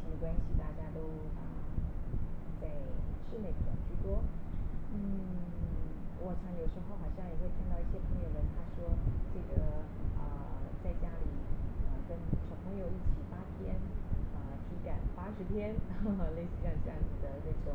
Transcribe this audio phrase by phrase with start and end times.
[0.00, 1.00] 情的关系，大家都
[1.36, 1.42] 啊
[2.60, 2.68] 在
[3.28, 4.22] 室内比较居多。
[4.92, 5.00] 嗯，
[6.20, 8.92] 我常有时候好像也会看到一些朋友们，他说
[9.32, 9.84] 这个
[10.20, 11.28] 啊在家里
[11.88, 12.16] 啊跟
[12.48, 13.74] 小朋友一起八天
[14.36, 15.74] 啊体感八十天，
[16.36, 17.72] 类似像这样子的那种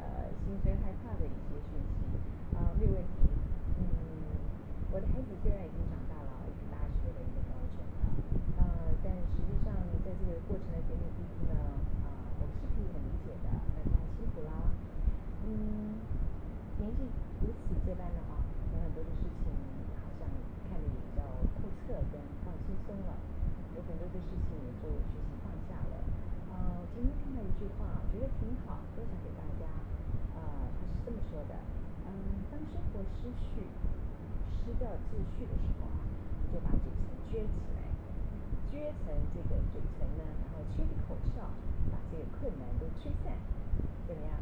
[0.00, 3.28] 呃心生害怕的一些讯息啊没有问题。
[3.76, 3.84] 嗯，
[4.90, 8.08] 我的孩子虽然已经长大了，一个大学的一个高中了，
[8.56, 8.64] 呃，
[9.02, 11.54] 但实际上在这个过程的点点滴滴呢，
[12.04, 12.06] 啊，
[12.40, 14.52] 我是可以很理解的，大家辛苦啦。
[15.44, 16.00] 嗯，
[16.78, 17.04] 年纪
[17.44, 18.40] 如此这般的话，
[18.72, 19.52] 有很多的事情
[20.00, 20.24] 好像
[20.68, 21.22] 看得也比较
[21.60, 23.16] 透彻跟放轻松了，
[23.76, 25.94] 有很多的事情也就学习放下了。
[26.50, 29.68] 呃，今天看到一句话，觉得挺好，分享给大家。
[30.34, 31.54] 啊，他是这么说的，
[32.06, 33.62] 嗯，当生活失去
[34.50, 36.02] 失掉秩序的时候啊，
[36.52, 37.93] 就把嘴唇撅起来，
[38.74, 41.46] 撅成这个嘴唇呢，然后吹个口哨，
[41.94, 43.30] 把这个困难都吹散，
[44.08, 44.34] 怎么样？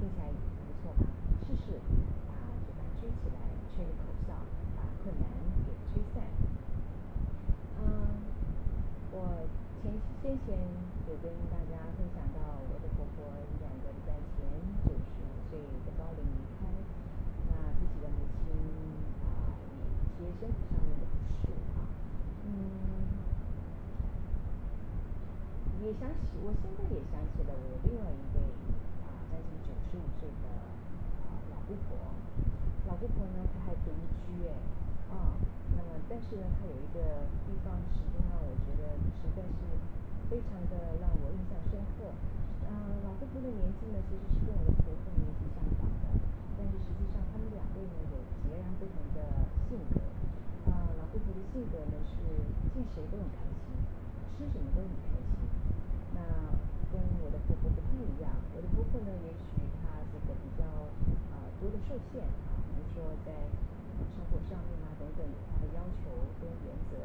[0.00, 1.04] 听起来不错吧？
[1.44, 1.76] 试试
[2.24, 2.32] 把
[2.64, 3.38] 嘴巴撅起来，
[3.76, 4.32] 吹个口哨，
[4.80, 5.28] 把困难
[5.68, 6.24] 给吹散。
[7.84, 7.84] 嗯，
[9.12, 9.44] 我
[9.84, 10.56] 前先前
[11.06, 12.40] 有跟大家分享到
[12.72, 13.28] 我的婆婆
[13.60, 14.48] 两个礼拜前
[14.88, 16.64] 九十五岁的高龄离开，
[17.52, 18.56] 那自己的母亲
[19.20, 21.84] 啊也一些身体上面的不适啊，
[22.48, 22.48] 嗯，
[25.86, 28.42] 也想起我现在也想起了我另外一位
[29.06, 30.50] 啊将近九十五岁的
[31.22, 31.94] 啊老姑婆，
[32.90, 33.94] 老姑婆呢她还独
[34.26, 34.58] 居哎，
[35.14, 35.38] 啊，
[35.78, 39.62] 那么但是呢她有一个地方始终让我觉得实在是
[40.26, 42.10] 非常的让我印象深刻。
[42.66, 46.18] 啊，老姑婆的年纪呢其实是跟我的婆婆年纪相仿的，
[46.58, 49.22] 但是实际上她们两位呢有截然不同的
[49.70, 50.02] 性格。
[50.66, 52.18] 啊，老姑婆的性格呢是
[52.74, 53.70] 见谁都很开心，
[54.34, 55.30] 吃什么都很开心。
[56.16, 56.22] 那
[56.90, 60.64] 跟我的婆婆不太一样，我的婆婆呢也许她这个比较
[61.96, 63.32] 啊多的受限啊，比如说在
[64.12, 67.00] 生活上面啊等等有他的要求跟原则。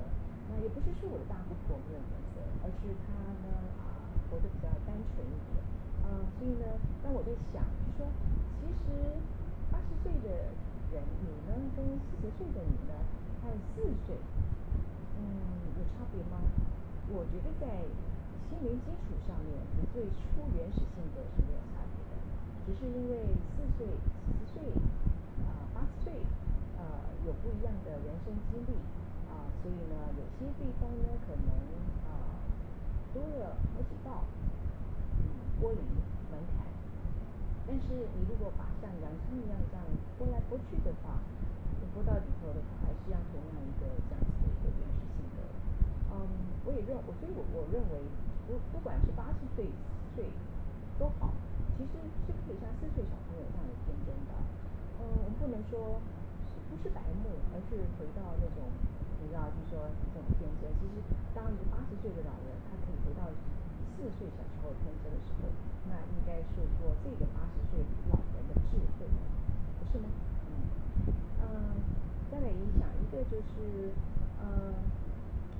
[0.51, 3.15] 那也不是说我的大姑婆没有原则，而是她
[3.47, 5.63] 呢啊活得比较单纯一点。
[6.03, 7.63] 啊，所以呢当我在想
[7.95, 8.11] 就说
[8.59, 9.15] 其实
[9.71, 10.51] 八十岁的
[10.91, 12.99] 人，你呢跟四十岁的你呢
[13.39, 14.19] 还有四岁，
[15.15, 15.23] 嗯，
[15.79, 16.43] 有差别吗？
[17.15, 17.87] 我觉得在
[18.51, 21.80] 心灵基础上面，你最初原始性格是没有差，
[22.65, 23.17] 只是因为
[23.55, 24.61] 四岁四十岁
[25.43, 26.13] 啊八十岁
[26.77, 28.71] 啊有不一样的人生经历
[29.29, 31.49] 啊，所以呢有些地方呢可能
[32.05, 32.37] 啊
[33.13, 34.23] 多了好几道
[35.17, 35.23] 嗯
[35.61, 35.81] 玻璃
[36.31, 36.65] 门槛。
[37.67, 39.85] 但是你如果把像洋葱一样这样
[40.19, 41.19] 剥来剥去的话，
[41.79, 45.39] 你剥到里头的话，还是要同样一个这样子的一个原始性格。
[46.11, 46.27] 嗯，
[46.65, 48.01] 我也认我所以我我认为
[48.47, 50.25] 不不管是八十岁四十岁
[50.99, 51.31] 都好，
[51.77, 51.93] 其实
[52.25, 54.31] 是可以像四岁小朋友这样的天真的。
[54.99, 55.99] 嗯，我们不能说
[56.69, 58.69] 不是白目，而是回到那种
[59.19, 60.69] 你知道就是说这种天真。
[60.79, 61.01] 其实
[61.33, 63.25] 当一个八十岁的老人，他可以回到
[63.97, 65.49] 四岁小时候天真的时候，
[65.89, 67.81] 那应该是说这个八十岁
[68.13, 69.09] 老人的智慧，
[69.77, 70.09] 不是吗？
[70.47, 70.69] 嗯，
[71.41, 71.49] 嗯，
[72.29, 73.93] 再来影响一个就是
[74.41, 74.73] 嗯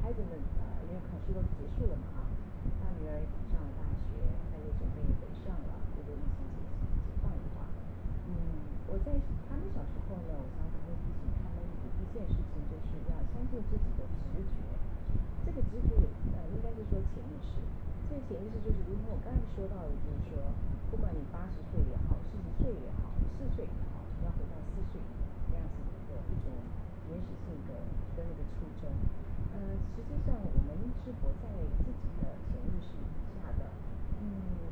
[0.01, 2.25] 孩子们啊因为考试都结束了嘛哈，
[2.81, 6.61] 大女儿上了大学，她也准备北上了，如果疫情解
[7.05, 7.69] 解放的话。
[8.27, 8.33] 嗯，
[8.89, 9.10] 我在
[9.49, 11.59] 他们小时候呢，我常常会提醒他们
[11.99, 14.59] 一件事情，就是要相信自己的直觉。
[15.43, 15.97] 这个直觉
[16.33, 17.57] 呃应该是说潜意识，
[18.07, 20.53] 这个潜意识就是如同我刚才说到的，就是说
[20.89, 25.01] 不管你八十岁也好，四十岁也好，四岁也好，你要回到四岁
[25.49, 25.75] 那样子
[26.07, 26.53] 的一种
[27.09, 27.73] 原始性的
[28.15, 28.91] 跟那个初衷。
[29.51, 31.49] 呃，实际上我们是活在
[31.83, 32.95] 自己的潜意识
[33.35, 33.67] 下的，
[34.21, 34.69] 嗯，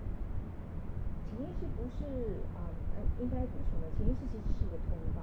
[1.27, 3.85] 潜意识不是啊呃应该怎么说呢？
[3.99, 5.19] 潜意识其实是一个通道，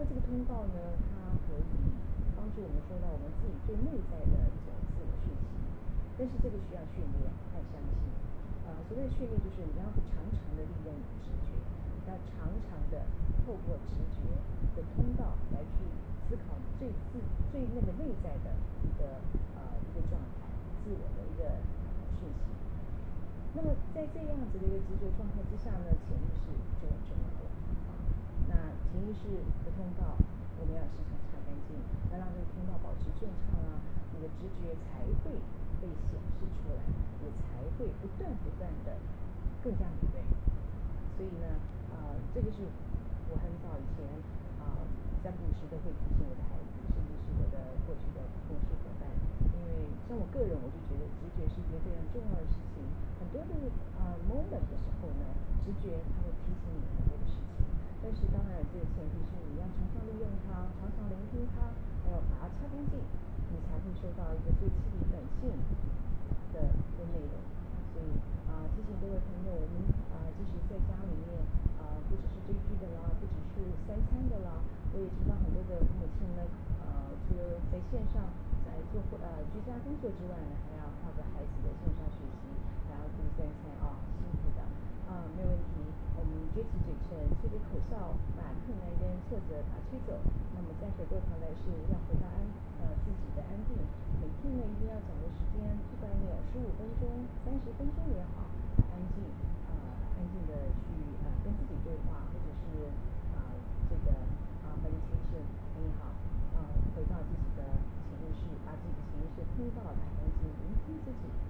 [0.00, 1.64] 那这个通道呢它可以
[2.32, 5.52] 帮助我们说到我们自己最内在的一种自我讯息，
[6.16, 8.00] 但是这个需要训练和相信。
[8.64, 11.52] 啊，所谓的训练就是你要常常的利用你的直觉，
[12.08, 13.04] 要常常的
[13.44, 14.24] 透过直觉
[14.72, 15.84] 的通道来去
[16.24, 17.20] 思考你最自
[17.52, 19.20] 最那个内在的一个
[19.52, 20.48] 呃一个状态，
[20.80, 21.60] 自我的一个
[22.16, 22.56] 讯息。
[23.54, 26.50] 那么在这样子的一个直觉状态之下呢，潜意识
[26.82, 27.46] 就很重要了
[27.86, 27.90] 啊。
[28.50, 29.30] 那潜意识
[29.62, 30.18] 的通道
[30.58, 31.78] 我们要时常擦干净，
[32.10, 33.78] 要让这个通道保持顺畅啊，
[34.10, 35.38] 你的直觉才会
[35.78, 36.82] 被显示出来，
[37.22, 38.98] 也才会不断不断的
[39.62, 40.18] 更加敏锐。
[41.14, 41.46] 所以呢，
[41.94, 42.66] 啊，这个是
[43.30, 44.02] 我很早以前
[44.58, 44.82] 啊
[45.22, 48.18] 三不五时都会提醒我的孩子，甚至是我的过去的
[48.50, 49.06] 同事伙伴，
[50.34, 52.82] 个人我就觉得直觉是一件非常重要的事情。
[53.22, 53.54] 很多的
[53.94, 55.22] 呃 moment 的时候呢，
[55.62, 57.62] 直觉它会提醒你很多的事情。
[58.02, 61.70] 但是当然，这个前提是你要常常利用它，常常聆听它，
[62.02, 62.98] 还要把它擦干净，
[63.54, 65.54] 你才会收到一个最亲密短信
[66.52, 67.38] 的的内容。
[67.94, 68.10] 所以
[68.50, 71.38] 啊、提醒各位朋友，我们啊、即使在家里面
[71.78, 74.58] 啊、不只是追剧的啦，不只是三餐的啦，
[74.92, 76.42] 我也知道很多的母亲呢，
[76.84, 78.20] 呃，除了在线上
[78.74, 82.50] 来做呃居家工作之外呢，还要靠着孩子的线上学习，
[82.90, 84.66] 还要顾三餐啊，辛苦的。
[85.06, 85.78] 啊、没有问题，
[86.18, 90.18] 我们撅起嘴唇，吹着口哨，把困难跟挫折把它吹走。
[90.58, 92.42] 那么再回过头来是要回到安
[92.82, 93.78] 呃自己的安定，
[94.18, 97.06] 每天呢一定要找个时间，不管你有十五分钟、
[97.46, 98.50] 三十分钟也好，
[98.90, 99.22] 安静
[99.70, 99.70] 呃、
[100.18, 100.90] 安静的去
[101.22, 102.90] 呃、跟自己对话，或者是
[103.38, 103.54] 啊、
[103.86, 104.18] 这个
[104.66, 105.46] 啊 meditation
[105.78, 106.10] 也好，
[106.58, 107.60] 啊、回到自己的
[108.08, 111.43] 潜意识，把自己的潜意识通到打干净，聆听自己，